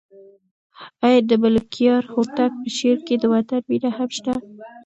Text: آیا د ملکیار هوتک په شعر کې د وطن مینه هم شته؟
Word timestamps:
آیا 1.05 1.19
د 1.29 1.31
ملکیار 1.43 2.03
هوتک 2.13 2.51
په 2.61 2.69
شعر 2.77 2.97
کې 3.07 3.15
د 3.19 3.23
وطن 3.33 3.61
مینه 3.69 3.89
هم 3.97 4.09
شته؟ 4.17 4.33